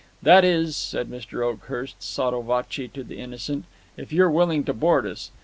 "That 0.23 0.43
is," 0.43 0.75
said 0.75 1.11
Mr. 1.11 1.43
Oakhurst, 1.45 2.01
sotto 2.01 2.41
voce 2.41 2.89
to 2.95 3.03
the 3.03 3.19
Innocent, 3.19 3.65
"if 3.95 4.11
you're 4.11 4.31
willing 4.31 4.63
to 4.63 4.73
board 4.73 5.05
us. 5.05 5.29